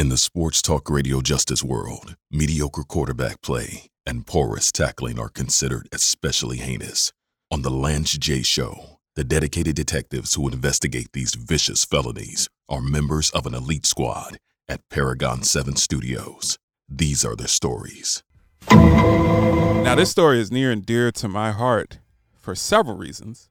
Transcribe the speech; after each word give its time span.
In 0.00 0.08
the 0.08 0.16
sports 0.16 0.62
talk 0.62 0.88
radio 0.88 1.20
justice 1.20 1.62
world, 1.62 2.16
mediocre 2.30 2.84
quarterback 2.84 3.42
play 3.42 3.90
and 4.06 4.26
porous 4.26 4.72
tackling 4.72 5.18
are 5.18 5.28
considered 5.28 5.90
especially 5.92 6.56
heinous. 6.56 7.12
On 7.50 7.60
The 7.60 7.70
Lance 7.70 8.16
J. 8.16 8.40
Show, 8.40 8.96
the 9.14 9.24
dedicated 9.24 9.76
detectives 9.76 10.32
who 10.32 10.48
investigate 10.48 11.08
these 11.12 11.34
vicious 11.34 11.84
felonies 11.84 12.48
are 12.66 12.80
members 12.80 13.28
of 13.32 13.44
an 13.44 13.54
elite 13.54 13.84
squad 13.84 14.38
at 14.70 14.80
Paragon 14.88 15.42
7 15.42 15.76
Studios. 15.76 16.56
These 16.88 17.22
are 17.22 17.36
their 17.36 17.46
stories. 17.46 18.22
Now, 18.70 19.96
this 19.96 20.10
story 20.10 20.40
is 20.40 20.50
near 20.50 20.70
and 20.70 20.86
dear 20.86 21.12
to 21.12 21.28
my 21.28 21.52
heart 21.52 21.98
for 22.38 22.54
several 22.54 22.96
reasons. 22.96 23.50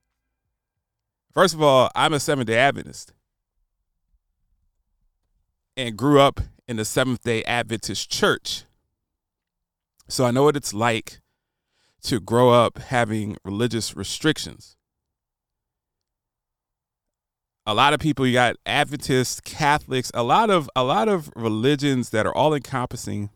First 1.31 1.53
of 1.53 1.61
all, 1.61 1.91
I'm 1.93 2.13
a 2.13 2.19
Seventh 2.19 2.47
day 2.47 2.57
Adventist 2.57 3.13
and 5.79 5.95
grew 5.95 6.19
up 6.19 6.41
in 6.67 6.75
the 6.75 6.83
Seventh 6.83 7.23
day 7.23 7.41
Adventist 7.45 8.11
church. 8.11 8.65
So 10.09 10.25
I 10.25 10.31
know 10.31 10.43
what 10.43 10.57
it's 10.57 10.73
like 10.73 11.21
to 12.01 12.19
grow 12.19 12.49
up 12.49 12.79
having 12.79 13.37
religious 13.45 13.95
restrictions. 13.95 14.75
A 17.65 17.73
lot 17.73 17.93
of 17.93 18.01
people, 18.01 18.27
you 18.27 18.33
got 18.33 18.57
Adventists, 18.65 19.39
Catholics, 19.39 20.11
a 20.13 20.21
lot 20.21 20.49
of 20.49 20.69
a 20.75 20.83
lot 20.83 21.07
of 21.07 21.31
religions 21.33 22.09
that 22.09 22.25
are 22.25 22.35
all 22.35 22.53
encompassing 22.53 23.29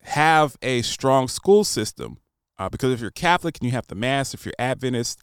have 0.00 0.56
a 0.62 0.82
strong 0.82 1.28
school 1.28 1.62
system. 1.62 2.18
Uh, 2.58 2.68
because 2.68 2.92
if 2.92 3.00
you're 3.00 3.12
Catholic 3.12 3.58
and 3.58 3.66
you 3.66 3.72
have 3.72 3.86
the 3.86 3.94
Mass, 3.94 4.34
if 4.34 4.44
you're 4.44 4.54
Adventist 4.58 5.20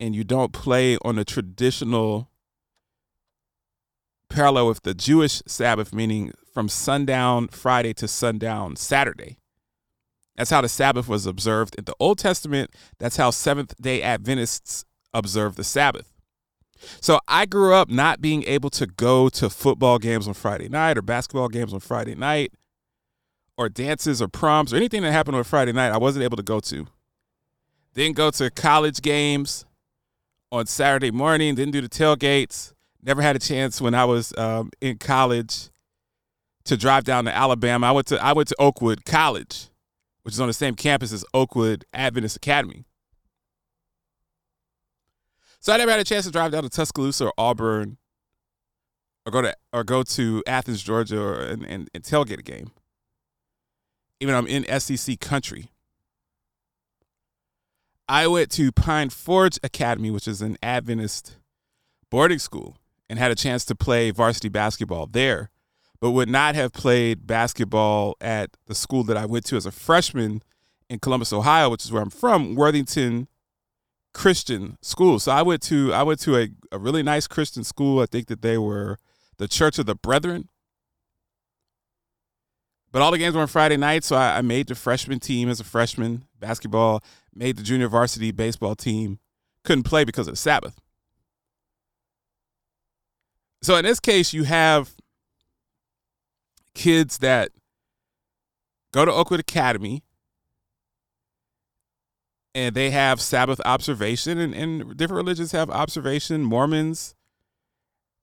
and 0.00 0.16
you 0.16 0.24
don't 0.24 0.54
play 0.54 0.96
on 1.02 1.16
the 1.16 1.24
traditional 1.24 2.30
parallel 4.28 4.66
with 4.66 4.82
the 4.82 4.94
Jewish 4.94 5.42
Sabbath, 5.46 5.92
meaning 5.92 6.32
from 6.52 6.68
sundown 6.68 7.48
Friday 7.48 7.92
to 7.94 8.08
sundown 8.08 8.76
Saturday. 8.76 9.38
That's 10.36 10.50
how 10.50 10.60
the 10.60 10.68
Sabbath 10.68 11.08
was 11.08 11.26
observed 11.26 11.74
in 11.76 11.84
the 11.84 11.94
Old 11.98 12.18
Testament. 12.18 12.70
That's 12.98 13.16
how 13.16 13.30
Seventh 13.30 13.74
day 13.80 14.02
Adventists 14.02 14.84
observe 15.12 15.56
the 15.56 15.64
Sabbath. 15.64 16.12
So 17.00 17.18
I 17.26 17.44
grew 17.44 17.74
up 17.74 17.90
not 17.90 18.20
being 18.20 18.44
able 18.44 18.70
to 18.70 18.86
go 18.86 19.28
to 19.30 19.50
football 19.50 19.98
games 19.98 20.28
on 20.28 20.34
Friday 20.34 20.68
night 20.68 20.96
or 20.96 21.02
basketball 21.02 21.48
games 21.48 21.74
on 21.74 21.80
Friday 21.80 22.14
night 22.14 22.52
or 23.56 23.68
dances 23.68 24.22
or 24.22 24.28
proms 24.28 24.72
or 24.72 24.76
anything 24.76 25.02
that 25.02 25.10
happened 25.10 25.36
on 25.36 25.44
Friday 25.44 25.72
night, 25.72 25.90
I 25.90 25.98
wasn't 25.98 26.24
able 26.24 26.36
to 26.36 26.42
go 26.42 26.60
to. 26.60 26.86
Didn't 27.94 28.16
go 28.16 28.30
to 28.30 28.50
college 28.50 29.02
games 29.02 29.66
on 30.52 30.66
Saturday 30.66 31.10
morning, 31.10 31.56
didn't 31.56 31.72
do 31.72 31.80
the 31.80 31.88
tailgates. 31.88 32.72
Never 33.02 33.22
had 33.22 33.36
a 33.36 33.38
chance 33.38 33.80
when 33.80 33.94
I 33.94 34.04
was 34.04 34.36
um, 34.36 34.70
in 34.80 34.98
college 34.98 35.70
to 36.64 36.76
drive 36.76 37.04
down 37.04 37.24
to 37.24 37.34
Alabama. 37.34 37.86
I 37.86 37.92
went 37.92 38.06
to 38.08 38.22
I 38.22 38.32
went 38.32 38.48
to 38.48 38.56
Oakwood 38.58 39.04
College, 39.04 39.68
which 40.22 40.34
is 40.34 40.40
on 40.40 40.48
the 40.48 40.52
same 40.52 40.74
campus 40.74 41.12
as 41.12 41.24
Oakwood 41.32 41.84
Adventist 41.94 42.36
Academy. 42.36 42.84
So 45.60 45.72
I 45.72 45.76
never 45.76 45.90
had 45.90 46.00
a 46.00 46.04
chance 46.04 46.24
to 46.26 46.30
drive 46.30 46.52
down 46.52 46.62
to 46.64 46.68
Tuscaloosa 46.68 47.26
or 47.26 47.32
Auburn, 47.38 47.98
or 49.24 49.32
go 49.32 49.42
to 49.42 49.54
or 49.72 49.84
go 49.84 50.02
to 50.02 50.42
Athens, 50.46 50.82
Georgia, 50.82 51.20
or, 51.20 51.40
and, 51.40 51.64
and, 51.64 51.90
and 51.94 52.04
tailgate 52.04 52.40
a 52.40 52.42
game. 52.42 52.70
Even 54.20 54.32
though 54.32 54.38
I'm 54.38 54.46
in 54.46 54.80
SEC 54.80 55.20
country. 55.20 55.70
I 58.10 58.26
went 58.26 58.50
to 58.52 58.72
Pine 58.72 59.10
Forge 59.10 59.58
Academy, 59.62 60.10
which 60.10 60.26
is 60.26 60.40
an 60.40 60.56
Adventist 60.62 61.36
boarding 62.10 62.38
school 62.38 62.76
and 63.08 63.18
had 63.18 63.30
a 63.30 63.34
chance 63.34 63.64
to 63.66 63.74
play 63.74 64.10
varsity 64.10 64.48
basketball 64.48 65.06
there, 65.06 65.50
but 66.00 66.10
would 66.10 66.28
not 66.28 66.54
have 66.54 66.72
played 66.72 67.26
basketball 67.26 68.16
at 68.20 68.50
the 68.66 68.74
school 68.74 69.02
that 69.04 69.16
I 69.16 69.26
went 69.26 69.44
to 69.46 69.56
as 69.56 69.66
a 69.66 69.72
freshman 69.72 70.42
in 70.88 70.98
Columbus, 70.98 71.32
Ohio, 71.32 71.70
which 71.70 71.84
is 71.84 71.92
where 71.92 72.02
I'm 72.02 72.10
from, 72.10 72.54
Worthington 72.54 73.28
Christian 74.14 74.78
School. 74.82 75.18
So 75.18 75.32
I 75.32 75.42
went 75.42 75.62
to 75.62 75.92
I 75.92 76.02
went 76.02 76.20
to 76.20 76.36
a, 76.36 76.48
a 76.72 76.78
really 76.78 77.02
nice 77.02 77.26
Christian 77.26 77.64
school. 77.64 78.00
I 78.00 78.06
think 78.06 78.26
that 78.28 78.42
they 78.42 78.58
were 78.58 78.98
the 79.36 79.48
Church 79.48 79.78
of 79.78 79.86
the 79.86 79.94
Brethren. 79.94 80.48
But 82.90 83.02
all 83.02 83.10
the 83.10 83.18
games 83.18 83.34
were 83.34 83.42
on 83.42 83.48
Friday 83.48 83.76
night, 83.76 84.02
so 84.02 84.16
I, 84.16 84.38
I 84.38 84.40
made 84.40 84.68
the 84.68 84.74
freshman 84.74 85.20
team 85.20 85.50
as 85.50 85.60
a 85.60 85.64
freshman 85.64 86.24
basketball, 86.40 87.02
made 87.34 87.56
the 87.58 87.62
junior 87.62 87.86
varsity 87.86 88.32
baseball 88.32 88.74
team. 88.74 89.18
Couldn't 89.62 89.84
play 89.84 90.04
because 90.04 90.26
of 90.26 90.32
the 90.32 90.38
Sabbath. 90.38 90.80
So 93.62 93.76
in 93.76 93.84
this 93.84 94.00
case, 94.00 94.32
you 94.32 94.44
have 94.44 94.94
kids 96.74 97.18
that 97.18 97.50
go 98.92 99.04
to 99.04 99.12
Oakwood 99.12 99.40
Academy 99.40 100.02
and 102.54 102.74
they 102.74 102.90
have 102.90 103.20
Sabbath 103.20 103.60
observation, 103.64 104.38
and, 104.38 104.54
and 104.54 104.96
different 104.96 105.18
religions 105.18 105.52
have 105.52 105.70
observation. 105.70 106.42
Mormons 106.42 107.14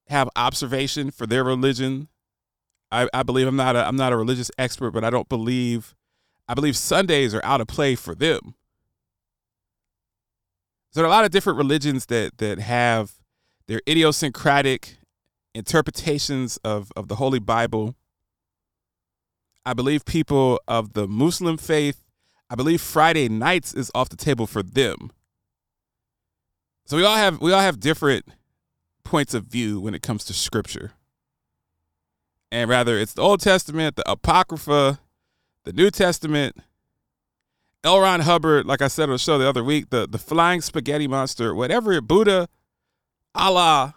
have 0.07 0.29
observation 0.35 1.12
for 1.12 1.25
their 1.25 1.44
religion. 1.44 2.09
I, 2.91 3.07
I 3.13 3.23
believe 3.23 3.47
I'm 3.47 3.56
not 3.56 3.75
a 3.75 3.88
I'm 3.88 3.96
not 3.96 4.13
a 4.13 4.17
religious 4.17 4.52
expert, 4.57 4.91
but 4.91 5.03
I 5.03 5.09
don't 5.09 5.29
believe 5.29 5.96
I 6.47 6.53
believe 6.53 6.75
Sundays 6.75 7.34
are 7.34 7.44
out 7.46 7.62
of 7.62 7.67
play 7.67 7.96
for 7.96 8.13
them. 8.13 8.56
So 10.91 11.00
there 11.00 11.06
are 11.06 11.07
a 11.07 11.12
lot 11.12 11.25
of 11.25 11.31
different 11.31 11.57
religions 11.57 12.07
that 12.07 12.38
that 12.38 12.59
have 12.59 13.13
their 13.67 13.81
idiosyncratic 13.88 14.97
interpretations 15.55 16.57
of, 16.57 16.91
of 16.95 17.07
the 17.07 17.16
Holy 17.16 17.39
Bible. 17.39 17.95
I 19.66 19.73
believe 19.73 20.05
people 20.05 20.59
of 20.67 20.93
the 20.93 21.07
Muslim 21.07 21.57
faith, 21.57 22.03
I 22.49 22.55
believe 22.55 22.81
Friday 22.81 23.29
nights 23.29 23.73
is 23.73 23.89
off 23.95 24.09
the 24.09 24.16
table 24.16 24.45
for 24.45 24.61
them. 24.61 25.11
So 26.85 26.97
we 26.97 27.03
all 27.03 27.16
have 27.16 27.41
we 27.41 27.51
all 27.51 27.61
have 27.61 27.79
different 27.79 28.25
points 29.03 29.33
of 29.33 29.45
view 29.45 29.79
when 29.79 29.95
it 29.95 30.03
comes 30.03 30.23
to 30.25 30.33
scripture. 30.33 30.91
And 32.51 32.69
rather 32.69 32.99
it's 32.99 33.13
the 33.13 33.23
Old 33.23 33.39
Testament, 33.39 33.95
the 33.95 34.09
Apocrypha, 34.09 34.99
the 35.63 35.73
New 35.73 35.89
Testament, 35.89 36.57
L. 37.83 37.99
Ron 37.99 38.19
Hubbard, 38.19 38.67
like 38.67 38.83
I 38.83 38.87
said 38.87 39.03
on 39.03 39.13
the 39.13 39.17
show 39.17 39.37
the 39.37 39.49
other 39.49 39.63
week, 39.63 39.89
the, 39.89 40.07
the 40.07 40.17
flying 40.19 40.61
spaghetti 40.61 41.07
monster, 41.07 41.55
whatever, 41.55 41.99
Buddha, 42.01 42.47
Allah, 43.33 43.95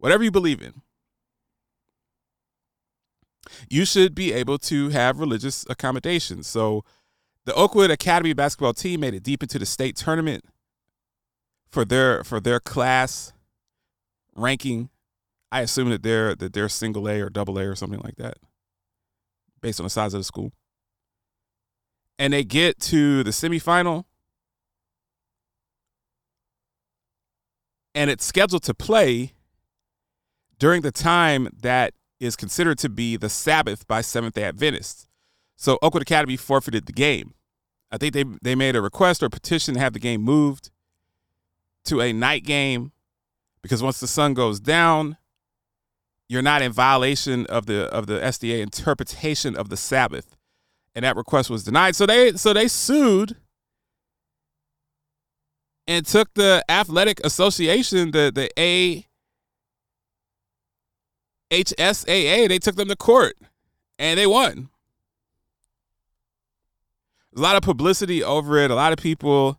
whatever 0.00 0.24
you 0.24 0.30
believe 0.30 0.60
in, 0.60 0.82
you 3.68 3.84
should 3.84 4.14
be 4.14 4.32
able 4.32 4.58
to 4.58 4.88
have 4.88 5.20
religious 5.20 5.64
accommodations. 5.68 6.46
So 6.46 6.84
the 7.44 7.54
Oakwood 7.54 7.90
Academy 7.90 8.32
basketball 8.32 8.74
team 8.74 9.00
made 9.00 9.14
it 9.14 9.22
deep 9.22 9.42
into 9.42 9.58
the 9.58 9.66
state 9.66 9.96
tournament 9.96 10.44
for 11.70 11.84
their 11.84 12.24
for 12.24 12.40
their 12.40 12.58
class 12.58 13.32
ranking. 14.34 14.90
I 15.52 15.60
assume 15.60 15.90
that 15.90 16.02
they're 16.02 16.34
that 16.34 16.52
they're 16.52 16.68
single 16.68 17.08
A 17.08 17.20
or 17.20 17.30
double 17.30 17.58
A 17.58 17.64
or 17.64 17.76
something 17.76 18.00
like 18.00 18.16
that, 18.16 18.38
based 19.60 19.80
on 19.80 19.84
the 19.84 19.90
size 19.90 20.14
of 20.14 20.20
the 20.20 20.24
school. 20.24 20.52
And 22.18 22.32
they 22.32 22.44
get 22.44 22.78
to 22.80 23.22
the 23.24 23.30
semifinal, 23.30 24.04
and 27.94 28.10
it's 28.10 28.24
scheduled 28.24 28.62
to 28.64 28.74
play 28.74 29.32
during 30.60 30.82
the 30.82 30.92
time 30.92 31.48
that 31.62 31.94
is 32.20 32.36
considered 32.36 32.78
to 32.78 32.88
be 32.88 33.16
the 33.16 33.30
Sabbath 33.30 33.88
by 33.88 34.02
Seventh 34.02 34.34
day 34.34 34.44
Adventists. 34.44 35.08
So 35.56 35.78
Oakwood 35.82 36.02
Academy 36.02 36.36
forfeited 36.36 36.86
the 36.86 36.92
game. 36.92 37.34
I 37.90 37.96
think 37.96 38.14
they, 38.14 38.24
they 38.42 38.54
made 38.54 38.76
a 38.76 38.82
request 38.82 39.22
or 39.22 39.26
a 39.26 39.30
petition 39.30 39.74
to 39.74 39.80
have 39.80 39.94
the 39.94 39.98
game 39.98 40.20
moved 40.20 40.70
to 41.86 42.00
a 42.00 42.12
night 42.12 42.44
game 42.44 42.92
because 43.62 43.82
once 43.82 43.98
the 44.00 44.06
sun 44.06 44.34
goes 44.34 44.60
down, 44.60 45.16
you're 46.28 46.42
not 46.42 46.62
in 46.62 46.72
violation 46.72 47.46
of 47.46 47.66
the 47.66 47.86
of 47.86 48.06
the 48.06 48.20
SDA 48.20 48.60
interpretation 48.60 49.56
of 49.56 49.70
the 49.70 49.76
Sabbath. 49.76 50.36
And 50.94 51.04
that 51.04 51.16
request 51.16 51.50
was 51.50 51.64
denied. 51.64 51.96
So 51.96 52.06
they 52.06 52.32
so 52.32 52.52
they 52.52 52.68
sued 52.68 53.36
and 55.86 56.06
took 56.06 56.32
the 56.34 56.64
athletic 56.68 57.18
association, 57.24 58.12
the 58.12 58.30
the 58.32 58.50
A 58.60 59.06
HSAA, 61.50 62.48
they 62.48 62.58
took 62.58 62.76
them 62.76 62.88
to 62.88 62.96
court 62.96 63.36
and 63.98 64.18
they 64.18 64.26
won. 64.26 64.68
A 67.36 67.40
lot 67.40 67.56
of 67.56 67.62
publicity 67.62 68.22
over 68.22 68.58
it. 68.58 68.70
A 68.70 68.74
lot 68.74 68.92
of 68.92 68.98
people, 68.98 69.58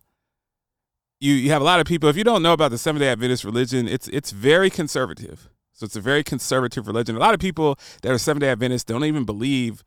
you 1.20 1.32
you 1.32 1.50
have 1.50 1.62
a 1.62 1.64
lot 1.64 1.80
of 1.80 1.86
people. 1.86 2.08
If 2.08 2.16
you 2.16 2.24
don't 2.24 2.42
know 2.42 2.52
about 2.52 2.70
the 2.70 2.78
Seventh 2.78 3.00
Day 3.00 3.08
Adventist 3.08 3.44
religion, 3.44 3.88
it's 3.88 4.08
it's 4.08 4.30
very 4.30 4.68
conservative. 4.68 5.48
So 5.72 5.86
it's 5.86 5.96
a 5.96 6.00
very 6.00 6.22
conservative 6.22 6.86
religion. 6.86 7.16
A 7.16 7.18
lot 7.18 7.32
of 7.34 7.40
people 7.40 7.78
that 8.02 8.12
are 8.12 8.18
Seventh 8.18 8.42
Day 8.42 8.50
Adventists 8.50 8.84
don't 8.84 9.04
even 9.04 9.24
believe 9.24 9.82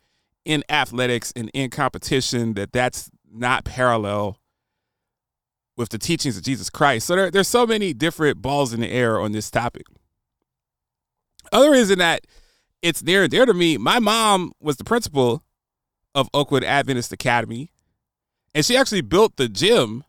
in 0.45 0.63
athletics 0.67 1.31
and 1.35 1.51
in 1.53 1.69
competition. 1.69 2.55
That 2.55 2.73
that's 2.73 3.11
not 3.31 3.65
parallel 3.65 4.39
with 5.77 5.89
the 5.89 5.97
teachings 5.97 6.37
of 6.37 6.43
Jesus 6.43 6.69
Christ. 6.69 7.05
So 7.05 7.15
there, 7.15 7.31
there's 7.31 7.47
so 7.47 7.67
many 7.67 7.93
different 7.93 8.41
balls 8.41 8.73
in 8.73 8.79
the 8.79 8.89
air 8.89 9.19
on 9.19 9.31
this 9.31 9.51
topic. 9.51 9.85
Other 11.55 11.71
reason 11.71 11.99
that 11.99 12.27
it's 12.81 13.01
near 13.01 13.23
and 13.23 13.31
dear 13.31 13.45
to 13.45 13.53
me, 13.53 13.77
my 13.77 13.99
mom 13.99 14.53
was 14.59 14.77
the 14.77 14.83
principal 14.83 15.43
of 16.13 16.29
Oakwood 16.33 16.63
Adventist 16.63 17.11
Academy, 17.11 17.71
and 18.53 18.65
she 18.65 18.77
actually 18.77 19.01
built 19.01 19.37
the 19.37 19.49
gym 19.49 20.03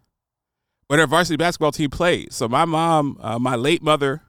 where 0.86 0.98
their 0.98 1.06
varsity 1.06 1.36
basketball 1.36 1.72
team 1.72 1.90
played. 1.90 2.32
So 2.32 2.48
my 2.48 2.64
mom, 2.64 3.18
uh, 3.20 3.38
my 3.38 3.56
late 3.56 3.82
mother, 3.82 4.22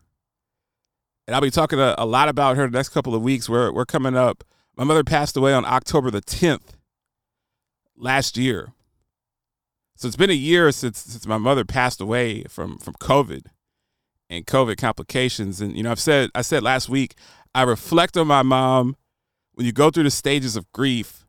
and 1.27 1.35
I'll 1.35 1.41
be 1.41 1.51
talking 1.51 1.79
a, 1.79 1.93
a, 1.97 2.05
lot 2.05 2.29
about 2.29 2.55
her 2.55 2.67
the 2.67 2.77
next 2.77 2.89
couple 2.89 3.13
of 3.13 3.21
weeks. 3.21 3.49
We're 3.49 3.71
we're 3.71 3.85
coming 3.85 4.15
up. 4.15 4.43
My 4.75 4.83
mother 4.83 5.03
passed 5.03 5.35
away 5.35 5.53
on 5.53 5.65
October 5.65 6.09
the 6.09 6.21
10th 6.21 6.75
last 7.95 8.37
year. 8.37 8.73
So 9.95 10.07
it's 10.07 10.15
been 10.15 10.29
a 10.29 10.33
year 10.33 10.71
since 10.71 10.99
since 10.99 11.27
my 11.27 11.37
mother 11.37 11.65
passed 11.65 11.99
away 11.99 12.43
from 12.43 12.77
from 12.77 12.93
COVID 12.95 13.47
and 14.29 14.45
COVID 14.45 14.77
complications. 14.77 15.61
And 15.61 15.75
you 15.75 15.83
know, 15.83 15.91
I've 15.91 15.99
said 15.99 16.29
I 16.35 16.41
said 16.41 16.63
last 16.63 16.89
week, 16.89 17.15
I 17.55 17.63
reflect 17.63 18.17
on 18.17 18.27
my 18.27 18.43
mom 18.43 18.95
when 19.53 19.65
you 19.65 19.71
go 19.71 19.89
through 19.89 20.03
the 20.03 20.11
stages 20.11 20.55
of 20.55 20.71
grief. 20.71 21.25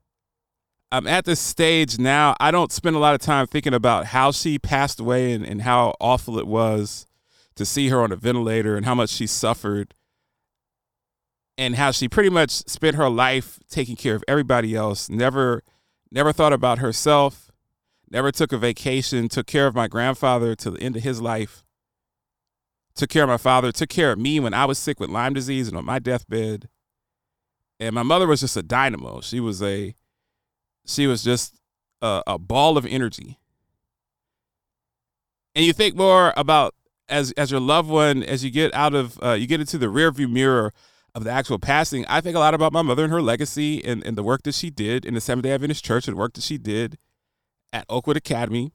I'm 0.91 1.07
at 1.07 1.27
this 1.27 1.41
stage 1.41 1.99
now. 1.99 2.35
I 2.41 2.51
don't 2.51 2.73
spend 2.73 2.97
a 2.97 2.99
lot 2.99 3.15
of 3.15 3.21
time 3.21 3.47
thinking 3.47 3.75
about 3.75 4.07
how 4.07 4.31
she 4.31 4.59
passed 4.59 5.01
away 5.01 5.33
and, 5.33 5.45
and 5.45 5.63
how 5.63 5.95
awful 6.01 6.39
it 6.39 6.47
was 6.47 7.07
to 7.57 7.67
see 7.67 7.89
her 7.89 8.01
on 8.01 8.13
a 8.13 8.17
ventilator 8.17 8.77
and 8.77 8.87
how 8.87 8.95
much 8.95 9.11
she 9.11 9.27
suffered 9.27 9.93
and 11.59 11.75
how 11.75 11.91
she 11.91 12.09
pretty 12.09 12.31
much 12.31 12.51
spent 12.51 12.97
her 12.97 13.11
life 13.11 13.59
taking 13.69 13.97
care 13.97 14.15
of 14.15 14.25
everybody 14.29 14.75
else 14.75 15.11
never 15.11 15.63
never 16.11 16.33
thought 16.33 16.53
about 16.53 16.79
herself 16.79 17.51
never 18.11 18.31
took 18.31 18.53
a 18.53 18.59
vacation 18.59 19.29
took 19.29 19.47
care 19.47 19.67
of 19.67 19.75
my 19.75 19.89
grandfather 19.89 20.55
to 20.55 20.71
the 20.71 20.81
end 20.81 20.97
of 20.97 21.03
his 21.03 21.21
life 21.21 21.65
took 22.99 23.11
care 23.11 23.23
of 23.23 23.29
my 23.29 23.37
father 23.39 23.73
took 23.73 23.89
care 23.89 24.13
of 24.13 24.19
me 24.19 24.39
when 24.41 24.53
i 24.53 24.65
was 24.65 24.79
sick 24.79 25.01
with 25.01 25.09
lyme 25.09 25.33
disease 25.33 25.69
and 25.69 25.77
on 25.77 25.85
my 25.85 25.99
deathbed. 25.99 26.69
And 27.81 27.95
my 27.95 28.03
mother 28.03 28.27
was 28.27 28.41
just 28.41 28.57
a 28.57 28.63
dynamo. 28.63 29.21
She 29.21 29.41
was 29.41 29.63
a 29.63 29.95
she 30.87 31.07
was 31.07 31.23
just 31.23 31.61
a, 32.03 32.23
a 32.27 32.39
ball 32.39 32.77
of 32.77 32.87
energy. 32.87 33.39
And 35.55 35.65
you 35.65 35.73
think 35.73 35.97
more 35.97 36.33
about 36.37 36.75
as 37.09 37.33
as 37.33 37.51
your 37.51 37.61
loved 37.61 37.89
one, 37.89 38.23
as 38.23 38.45
you 38.45 38.51
get 38.51 38.75
out 38.75 38.95
of 38.95 39.19
uh, 39.23 39.33
you 39.33 39.47
get 39.47 39.61
into 39.61 39.79
the 39.79 39.87
rearview 39.87 40.31
mirror 40.31 40.73
of 41.15 41.25
the 41.25 41.31
actual 41.31 41.59
passing, 41.59 42.05
I 42.07 42.21
think 42.21 42.37
a 42.37 42.41
lot 42.41 42.55
about 42.55 42.73
my 42.73 42.83
mother 42.83 43.05
and 43.05 43.13
her 43.13 43.23
legacy 43.23 43.85
and, 43.85 44.05
and 44.05 44.17
the 44.17 44.23
work 44.23 44.43
that 44.43 44.55
she 44.55 44.71
did 44.71 45.05
in 45.05 45.15
the 45.15 45.21
Seventh 45.21 45.45
Day 45.45 45.53
Adventist 45.53 45.85
Church 45.85 46.07
and 46.07 46.17
the 46.17 46.19
work 46.19 46.35
that 46.35 46.45
she 46.45 46.59
did 46.59 46.99
at 47.73 47.87
Oakwood 47.89 48.17
Academy, 48.17 48.73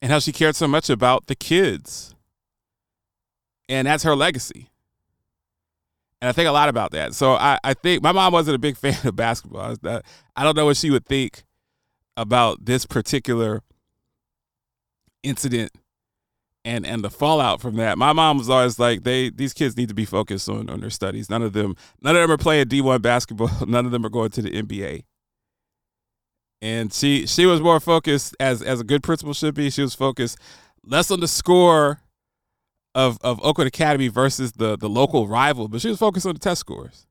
and 0.00 0.10
how 0.12 0.18
she 0.18 0.32
cared 0.32 0.56
so 0.56 0.68
much 0.68 0.90
about 0.90 1.26
the 1.26 1.34
kids, 1.34 2.14
and 3.68 3.86
that's 3.86 4.02
her 4.04 4.14
legacy. 4.16 4.70
And 6.20 6.28
I 6.28 6.32
think 6.32 6.48
a 6.48 6.52
lot 6.52 6.68
about 6.68 6.90
that. 6.92 7.14
So 7.14 7.34
I, 7.34 7.58
I 7.62 7.74
think 7.74 8.02
my 8.02 8.10
mom 8.10 8.32
wasn't 8.32 8.56
a 8.56 8.58
big 8.58 8.76
fan 8.78 8.96
of 9.06 9.14
basketball. 9.14 9.76
I 9.84 10.44
don't 10.44 10.56
know 10.56 10.66
what 10.66 10.76
she 10.76 10.90
would 10.90 11.06
think 11.06 11.44
about 12.16 12.64
this 12.64 12.84
particular 12.86 13.62
incident 15.22 15.70
and 16.64 16.86
and 16.86 17.02
the 17.02 17.10
fallout 17.10 17.60
from 17.60 17.76
that. 17.76 17.96
My 17.96 18.12
mom 18.12 18.38
was 18.38 18.50
always 18.50 18.78
like, 18.78 19.04
they 19.04 19.30
these 19.30 19.52
kids 19.52 19.76
need 19.76 19.88
to 19.88 19.94
be 19.94 20.04
focused 20.04 20.48
on 20.48 20.68
on 20.68 20.80
their 20.80 20.90
studies. 20.90 21.30
None 21.30 21.42
of 21.42 21.52
them 21.52 21.76
none 22.02 22.16
of 22.16 22.22
them 22.22 22.30
are 22.30 22.36
playing 22.36 22.68
D 22.68 22.80
one 22.80 23.00
basketball. 23.00 23.50
None 23.66 23.86
of 23.86 23.92
them 23.92 24.04
are 24.04 24.10
going 24.10 24.30
to 24.30 24.42
the 24.42 24.50
NBA. 24.50 25.04
And 26.60 26.92
she 26.92 27.26
she 27.26 27.46
was 27.46 27.60
more 27.60 27.78
focused 27.80 28.34
as 28.40 28.62
as 28.62 28.80
a 28.80 28.84
good 28.84 29.02
principal 29.02 29.32
should 29.32 29.54
be. 29.54 29.70
She 29.70 29.82
was 29.82 29.94
focused 29.94 30.38
less 30.84 31.10
on 31.10 31.20
the 31.20 31.28
score 31.28 32.00
of 32.94 33.18
of 33.20 33.40
Oakwood 33.44 33.66
Academy 33.66 34.08
versus 34.08 34.52
the 34.52 34.76
the 34.76 34.88
local 34.88 35.28
rival, 35.28 35.68
but 35.68 35.80
she 35.80 35.88
was 35.88 35.98
focused 35.98 36.26
on 36.26 36.34
the 36.34 36.40
test 36.40 36.60
scores. 36.60 37.06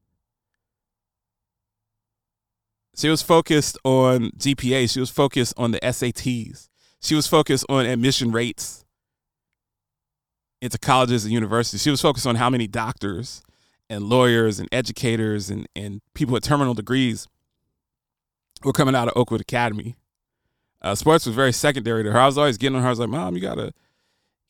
She 2.98 3.10
was 3.10 3.22
focused 3.22 3.78
on 3.84 4.32
GPA. 4.32 4.92
She 4.92 5.00
was 5.00 5.12
focused 5.12 5.54
on 5.56 5.72
the 5.72 5.80
SATs. 5.82 6.68
She 7.00 7.14
was 7.14 7.28
focused 7.28 7.66
on 7.70 7.86
admission 7.86 8.32
rates 8.32 8.86
into 10.62 10.80
colleges 10.80 11.24
and 11.24 11.32
universities. 11.32 11.84
She 11.84 11.92
was 11.92 12.02
focused 12.02 12.26
on 12.26 12.36
how 12.36 12.50
many 12.50 12.66
doctors 12.66 13.44
and 13.88 14.04
lawyers 14.04 14.60
and 14.60 14.68
educators 14.72 15.52
and, 15.52 15.68
and 15.76 16.02
people 16.16 16.34
with 16.34 16.44
terminal 16.44 16.74
degrees 16.74 17.28
were 18.64 18.74
coming 18.74 18.96
out 18.96 19.08
of 19.08 19.14
Oakwood 19.16 19.42
Academy. 19.42 19.98
Uh, 20.82 20.96
sports 20.96 21.26
was 21.26 21.36
very 21.36 21.52
secondary 21.52 22.04
to 22.04 22.12
her. 22.12 22.20
I 22.20 22.26
was 22.26 22.38
always 22.38 22.58
getting 22.58 22.76
on 22.76 22.82
her. 22.82 22.88
I 22.88 22.92
was 22.92 23.00
like, 23.00 23.10
"Mom, 23.10 23.36
you 23.36 23.42
gotta, 23.42 23.74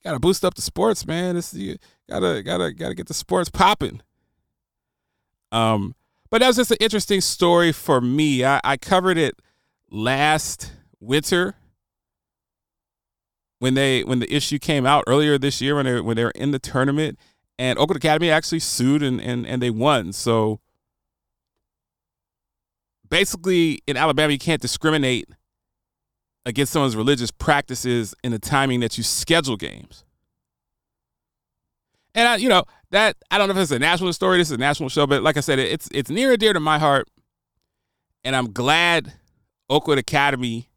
gotta 0.04 0.20
boost 0.20 0.44
up 0.44 0.56
the 0.56 0.62
sports, 0.62 1.08
man. 1.08 1.38
It's 1.38 1.54
you 1.54 1.78
gotta, 2.10 2.44
gotta, 2.44 2.74
gotta 2.74 2.96
get 2.96 3.08
the 3.08 3.14
sports 3.14 3.50
popping." 3.50 4.02
Um, 5.52 5.96
but 6.30 6.42
that 6.42 6.48
was 6.48 6.58
just 6.58 6.72
an 6.72 6.78
interesting 6.80 7.22
story 7.22 7.72
for 7.72 8.02
me. 8.02 8.44
I, 8.44 8.60
I 8.64 8.78
covered 8.78 9.18
it 9.18 9.36
last 9.90 10.74
winter 11.00 11.56
when 13.60 13.74
they 13.74 14.04
when 14.04 14.20
the 14.20 14.34
issue 14.34 14.60
came 14.60 14.86
out 14.86 15.04
earlier 15.08 15.38
this 15.38 15.62
year 15.62 15.76
when 15.76 15.86
they 15.86 16.02
when 16.02 16.18
they 16.18 16.24
were 16.24 16.32
in 16.32 16.52
the 16.52 16.60
tournament 16.60 17.18
and 17.58 17.80
Oakwood 17.80 17.98
Academy 17.98 18.30
actually 18.30 18.60
sued 18.60 19.02
and 19.02 19.20
and, 19.22 19.46
and 19.46 19.62
they 19.62 19.70
won. 19.70 20.14
So 20.14 20.60
basically 23.10 23.82
in 23.88 23.98
Alabama 23.98 24.32
you 24.32 24.40
can't 24.40 24.62
discriminate 24.62 25.30
against 26.46 26.72
someone's 26.72 26.96
religious 26.96 27.32
practices 27.32 28.16
in 28.24 28.32
the 28.32 28.40
timing 28.40 28.80
that 28.80 28.98
you 28.98 29.04
schedule 29.04 29.58
games. 29.58 30.06
And 32.16 32.28
I, 32.28 32.36
you 32.38 32.50
know, 32.50 32.64
that 32.92 33.18
I 33.30 33.38
don't 33.38 33.48
know 33.48 33.56
if 33.56 33.62
it's 33.62 33.72
a 33.72 33.80
national 33.80 34.14
story, 34.14 34.38
this 34.38 34.48
is 34.48 34.54
a 34.54 34.58
national 34.58 34.90
show, 34.90 35.06
but 35.06 35.22
like 35.22 35.38
I 35.38 35.42
said, 35.42 35.60
it's 35.60 35.90
it's 35.94 36.10
near 36.10 36.32
and 36.32 36.40
dear 36.40 36.54
to 36.54 36.60
my 36.60 36.80
heart. 36.80 37.10
And 38.24 38.36
I'm 38.36 38.52
glad 38.52 39.14
Oakwood 39.70 39.98
Academy 39.98 40.70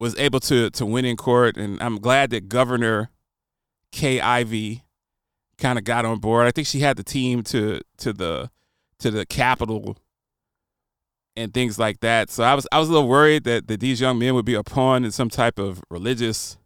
was 0.00 0.16
able 0.18 0.40
to 0.40 0.70
to 0.70 0.86
win 0.86 1.04
in 1.04 1.16
court, 1.16 1.56
and 1.56 1.82
I'm 1.82 1.98
glad 1.98 2.30
that 2.30 2.48
Governor 2.48 3.10
Kay 3.92 4.20
kind 5.58 5.78
of 5.78 5.84
got 5.84 6.04
on 6.04 6.18
board. 6.18 6.46
I 6.46 6.50
think 6.50 6.66
she 6.66 6.80
had 6.80 6.96
the 6.96 7.04
team 7.04 7.42
to 7.44 7.80
to 7.98 8.12
the 8.12 8.50
to 9.00 9.10
the 9.10 9.26
Capitol 9.26 9.98
and 11.36 11.52
things 11.52 11.78
like 11.78 12.00
that. 12.00 12.30
So 12.30 12.44
I 12.44 12.54
was 12.54 12.66
I 12.72 12.78
was 12.78 12.88
a 12.88 12.92
little 12.92 13.08
worried 13.08 13.44
that, 13.44 13.66
that 13.68 13.80
these 13.80 14.00
young 14.00 14.18
men 14.18 14.34
would 14.34 14.44
be 14.44 14.54
a 14.54 14.62
pawn 14.62 15.04
in 15.04 15.10
some 15.10 15.28
type 15.28 15.58
of 15.58 15.82
religious 15.90 16.58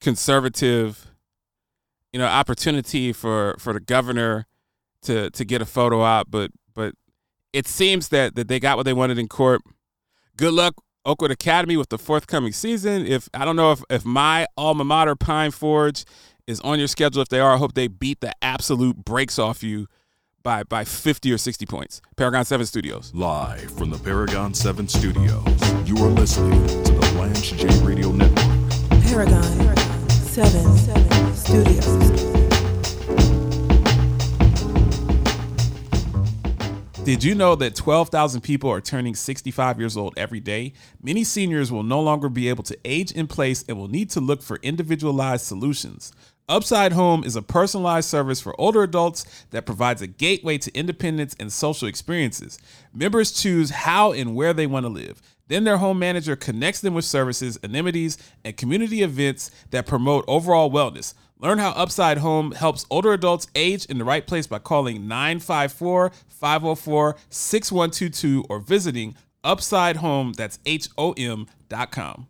conservative 0.00 1.10
you 2.12 2.18
know 2.18 2.26
opportunity 2.26 3.12
for 3.12 3.54
for 3.58 3.74
the 3.74 3.80
governor 3.80 4.46
to 5.02 5.30
to 5.30 5.44
get 5.44 5.60
a 5.60 5.66
photo 5.66 6.00
op 6.00 6.26
but 6.30 6.50
but 6.74 6.94
it 7.52 7.68
seems 7.68 8.08
that 8.08 8.34
that 8.34 8.48
they 8.48 8.58
got 8.58 8.78
what 8.78 8.84
they 8.84 8.94
wanted 8.94 9.18
in 9.18 9.28
court 9.28 9.60
good 10.38 10.54
luck 10.54 10.74
Oakwood 11.04 11.30
Academy 11.30 11.76
with 11.76 11.88
the 11.88 11.96
forthcoming 11.96 12.52
season. 12.52 13.06
If 13.06 13.28
I 13.32 13.46
don't 13.46 13.56
know 13.56 13.72
if 13.72 13.82
if 13.88 14.04
my 14.04 14.46
alma 14.56 14.84
mater 14.84 15.16
Pine 15.16 15.50
Forge 15.50 16.04
is 16.46 16.60
on 16.60 16.78
your 16.78 16.88
schedule. 16.88 17.22
If 17.22 17.28
they 17.28 17.40
are, 17.40 17.54
I 17.54 17.56
hope 17.56 17.74
they 17.74 17.88
beat 17.88 18.20
the 18.20 18.32
absolute 18.42 18.96
brakes 18.96 19.38
off 19.38 19.62
you 19.62 19.86
by 20.42 20.62
by 20.62 20.84
50 20.84 21.32
or 21.32 21.38
60 21.38 21.66
points. 21.66 22.00
Paragon 22.16 22.44
7 22.44 22.66
Studios. 22.66 23.12
Live 23.14 23.70
from 23.76 23.90
the 23.90 23.98
Paragon 23.98 24.54
7 24.54 24.88
Studios. 24.88 25.88
You 25.88 25.96
are 26.04 26.10
listening 26.10 26.66
to 26.84 26.92
the 26.92 27.14
Lance 27.18 27.50
J 27.50 27.66
Radio 27.84 28.10
Network. 28.12 28.70
Paragon, 29.02 29.58
Paragon 29.58 30.08
7, 30.10 30.76
7 30.76 31.34
Studios. 31.34 32.30
Did 37.04 37.24
you 37.24 37.34
know 37.34 37.56
that 37.56 37.74
12,000 37.74 38.40
people 38.42 38.70
are 38.70 38.80
turning 38.80 39.16
65 39.16 39.80
years 39.80 39.96
old 39.96 40.14
every 40.16 40.38
day? 40.38 40.74
Many 41.02 41.24
seniors 41.24 41.72
will 41.72 41.82
no 41.82 42.00
longer 42.00 42.28
be 42.28 42.48
able 42.48 42.62
to 42.64 42.78
age 42.84 43.10
in 43.10 43.26
place 43.26 43.64
and 43.68 43.76
will 43.76 43.88
need 43.88 44.10
to 44.10 44.20
look 44.20 44.42
for 44.42 44.60
individualized 44.62 45.44
solutions. 45.44 46.12
Upside 46.50 46.94
Home 46.94 47.22
is 47.22 47.36
a 47.36 47.42
personalized 47.42 48.08
service 48.08 48.40
for 48.40 48.60
older 48.60 48.82
adults 48.82 49.24
that 49.50 49.66
provides 49.66 50.02
a 50.02 50.08
gateway 50.08 50.58
to 50.58 50.74
independence 50.76 51.36
and 51.38 51.52
social 51.52 51.86
experiences. 51.86 52.58
Members 52.92 53.30
choose 53.30 53.70
how 53.70 54.10
and 54.10 54.34
where 54.34 54.52
they 54.52 54.66
want 54.66 54.84
to 54.84 54.90
live. 54.90 55.22
Then 55.46 55.62
their 55.62 55.76
home 55.76 56.00
manager 56.00 56.34
connects 56.34 56.80
them 56.80 56.92
with 56.92 57.04
services, 57.04 57.56
amenities, 57.62 58.18
and 58.44 58.56
community 58.56 59.04
events 59.04 59.52
that 59.70 59.86
promote 59.86 60.24
overall 60.26 60.72
wellness. 60.72 61.14
Learn 61.38 61.58
how 61.58 61.70
Upside 61.70 62.18
Home 62.18 62.50
helps 62.50 62.84
older 62.90 63.12
adults 63.12 63.46
age 63.54 63.84
in 63.84 63.98
the 63.98 64.04
right 64.04 64.26
place 64.26 64.48
by 64.48 64.58
calling 64.58 65.06
954 65.06 66.10
504 66.26 67.16
6122 67.28 68.44
or 68.48 68.58
visiting 68.58 69.14
Upside 69.44 69.98
Home, 69.98 70.32
that's 70.32 70.58
H 70.66 70.88
O 70.98 71.12
M 71.12 71.46
dot 71.68 71.92
com. 71.92 72.26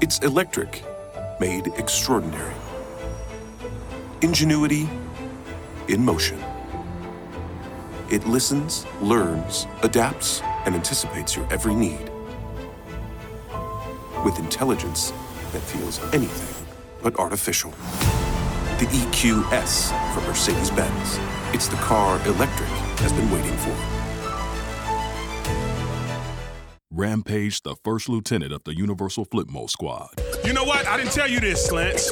It's 0.00 0.18
electric, 0.18 0.84
made 1.38 1.68
extraordinary. 1.76 2.54
Ingenuity 4.22 4.88
in 5.88 6.04
motion. 6.04 6.42
It 8.10 8.26
listens, 8.26 8.86
learns, 9.00 9.66
adapts, 9.82 10.42
and 10.66 10.74
anticipates 10.74 11.36
your 11.36 11.50
every 11.52 11.74
need. 11.74 12.10
With 14.24 14.38
intelligence 14.38 15.12
that 15.52 15.60
feels 15.60 16.00
anything 16.12 16.66
but 17.02 17.16
artificial. 17.16 17.70
The 18.78 18.86
EQS 18.86 20.12
from 20.12 20.24
Mercedes 20.24 20.70
Benz. 20.70 21.18
It's 21.54 21.68
the 21.68 21.76
car 21.76 22.16
electric 22.26 22.68
has 22.98 23.12
been 23.12 23.30
waiting 23.30 23.56
for. 23.58 23.93
Rampage, 27.04 27.60
the 27.60 27.76
first 27.84 28.08
lieutenant 28.08 28.50
of 28.50 28.64
the 28.64 28.74
Universal 28.74 29.26
Flipmo 29.26 29.68
Squad. 29.68 30.08
You 30.42 30.54
know 30.54 30.64
what? 30.64 30.86
I 30.86 30.96
didn't 30.96 31.12
tell 31.12 31.28
you 31.28 31.38
this, 31.38 31.66
Slants. 31.66 32.10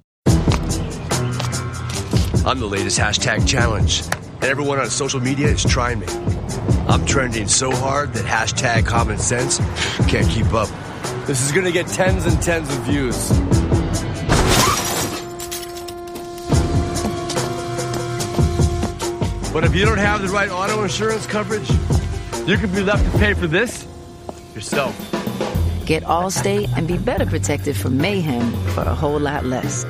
I'm 2.47 2.61
the 2.61 2.69
latest 2.71 3.01
hashtag 3.01 3.49
challenge, 3.49 4.03
and 4.13 4.45
everyone 4.45 4.79
on 4.79 4.89
social 4.91 5.19
media 5.19 5.49
is 5.49 5.65
trying 5.65 5.99
me. 5.99 6.07
I'm 6.87 7.05
trending 7.05 7.49
so 7.49 7.73
hard 7.73 8.13
that 8.13 8.25
hashtag 8.25 8.87
common 8.87 9.19
sense 9.19 9.59
can't 10.07 10.29
keep 10.29 10.55
up. 10.55 10.69
This 11.27 11.43
is 11.43 11.51
gonna 11.51 11.73
get 11.73 11.89
tens 11.89 12.27
and 12.27 12.41
tens 12.41 12.73
of 12.73 12.79
views. 12.83 13.29
But 19.53 19.65
if 19.65 19.75
you 19.75 19.85
don't 19.85 19.99
have 19.99 20.23
the 20.23 20.29
right 20.29 20.49
auto 20.49 20.85
insurance 20.85 21.27
coverage, 21.27 21.69
you 22.49 22.57
could 22.57 22.75
be 22.75 22.83
left 22.83 23.05
to 23.05 23.19
pay 23.19 23.35
for 23.35 23.47
this 23.47 23.87
yourself. 24.55 24.97
Get 25.85 26.03
Allstate 26.05 26.75
and 26.79 26.89
be 26.89 26.97
better 26.97 27.27
protected 27.27 27.77
from 27.77 27.99
mayhem 27.99 28.53
for 28.69 28.81
a 28.81 28.95
whole 28.95 29.21
lot 29.21 29.45
less. 29.45 29.85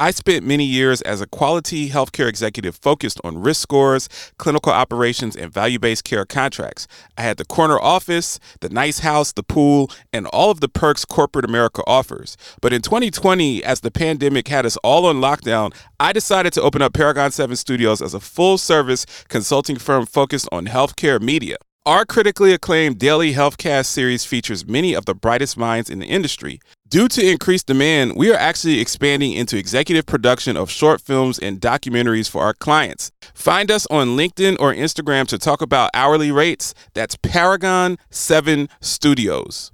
I 0.00 0.10
spent 0.10 0.44
many 0.44 0.64
years 0.64 1.02
as 1.02 1.20
a 1.20 1.26
quality 1.26 1.90
healthcare 1.90 2.26
executive 2.26 2.74
focused 2.74 3.20
on 3.22 3.38
risk 3.38 3.60
scores, 3.60 4.08
clinical 4.38 4.72
operations, 4.72 5.36
and 5.36 5.52
value 5.52 5.78
based 5.78 6.04
care 6.04 6.24
contracts. 6.24 6.88
I 7.16 7.22
had 7.22 7.36
the 7.36 7.44
corner 7.44 7.78
office, 7.78 8.40
the 8.60 8.70
nice 8.70 9.00
house, 9.00 9.30
the 9.32 9.42
pool, 9.42 9.90
and 10.12 10.26
all 10.28 10.50
of 10.50 10.60
the 10.60 10.68
perks 10.68 11.04
corporate 11.04 11.44
America 11.44 11.82
offers. 11.86 12.36
But 12.60 12.72
in 12.72 12.82
2020, 12.82 13.62
as 13.62 13.82
the 13.82 13.90
pandemic 13.90 14.48
had 14.48 14.66
us 14.66 14.76
all 14.78 15.06
on 15.06 15.20
lockdown, 15.20 15.72
I 16.00 16.12
decided 16.12 16.54
to 16.54 16.62
open 16.62 16.82
up 16.82 16.94
Paragon 16.94 17.30
7 17.30 17.54
Studios 17.54 18.02
as 18.02 18.14
a 18.14 18.20
full 18.20 18.58
service 18.58 19.06
consulting 19.28 19.76
firm 19.76 20.06
focused 20.06 20.48
on 20.50 20.66
healthcare 20.66 21.20
media. 21.20 21.56
Our 21.90 22.06
critically 22.06 22.52
acclaimed 22.52 23.00
daily 23.00 23.34
healthcast 23.34 23.86
series 23.86 24.24
features 24.24 24.64
many 24.64 24.94
of 24.94 25.06
the 25.06 25.12
brightest 25.12 25.56
minds 25.56 25.90
in 25.90 25.98
the 25.98 26.06
industry. 26.06 26.60
Due 26.88 27.08
to 27.08 27.28
increased 27.28 27.66
demand, 27.66 28.14
we 28.14 28.30
are 28.30 28.36
actually 28.36 28.78
expanding 28.78 29.32
into 29.32 29.58
executive 29.58 30.06
production 30.06 30.56
of 30.56 30.70
short 30.70 31.00
films 31.00 31.36
and 31.36 31.60
documentaries 31.60 32.30
for 32.30 32.44
our 32.44 32.54
clients. 32.54 33.10
Find 33.34 33.72
us 33.72 33.88
on 33.90 34.16
LinkedIn 34.16 34.56
or 34.60 34.72
Instagram 34.72 35.26
to 35.26 35.36
talk 35.36 35.62
about 35.62 35.90
hourly 35.92 36.30
rates. 36.30 36.74
That's 36.94 37.16
Paragon 37.16 37.98
7 38.10 38.68
Studios. 38.80 39.72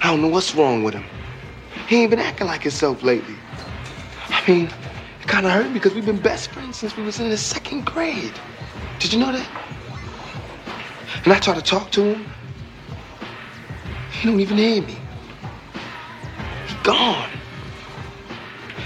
I 0.00 0.10
don't 0.10 0.22
know 0.22 0.28
what's 0.28 0.54
wrong 0.54 0.82
with 0.82 0.94
him. 0.94 1.04
He 1.86 1.96
ain't 1.96 2.12
been 2.12 2.18
acting 2.18 2.46
like 2.46 2.62
himself 2.62 3.02
lately. 3.02 3.36
I 4.28 4.42
mean, 4.50 4.70
it 5.20 5.26
kind 5.26 5.44
of 5.44 5.52
hurt 5.52 5.70
because 5.74 5.92
we've 5.92 6.06
been 6.06 6.18
best 6.18 6.50
friends 6.50 6.78
since 6.78 6.96
we 6.96 7.02
was 7.02 7.20
in 7.20 7.28
the 7.28 7.36
second 7.36 7.84
grade. 7.84 8.32
Did 9.00 9.12
you 9.12 9.18
know 9.18 9.32
that? 9.32 9.46
And 11.24 11.32
I 11.32 11.38
try 11.38 11.54
to 11.54 11.62
talk 11.62 11.90
to 11.92 12.02
him. 12.02 12.26
He 14.10 14.28
don't 14.28 14.40
even 14.40 14.56
hear 14.58 14.82
me. 14.82 14.98
He 16.66 16.74
gone. 16.82 17.28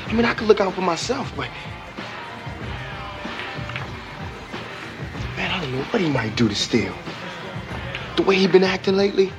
I 0.06 0.12
mean, 0.12 0.24
I 0.24 0.34
could 0.34 0.46
look 0.48 0.60
out 0.60 0.72
for 0.74 0.82
myself, 0.82 1.32
but 1.36 1.48
man, 5.36 5.50
I 5.50 5.60
don't 5.60 5.72
know 5.72 5.82
what 5.84 6.00
he 6.00 6.08
might 6.08 6.36
do 6.36 6.48
to 6.48 6.54
steal. 6.54 6.94
The 8.16 8.22
way 8.22 8.36
he 8.36 8.46
been 8.46 8.64
acting 8.64 8.96
lately. 8.96 9.32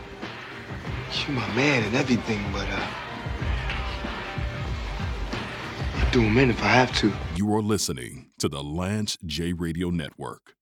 You 1.27 1.33
my 1.33 1.47
man 1.55 1.83
and 1.83 1.95
everything, 1.95 2.43
but 2.51 2.67
uh, 2.69 2.87
I'll 5.95 6.11
do 6.11 6.21
him 6.21 6.37
in 6.37 6.49
if 6.49 6.61
I 6.63 6.67
have 6.67 6.95
to. 6.97 7.11
You 7.35 7.53
are 7.55 7.61
listening 7.61 8.31
to 8.39 8.49
the 8.49 8.63
Lance 8.63 9.17
J 9.25 9.53
Radio 9.53 9.89
Network. 9.89 10.56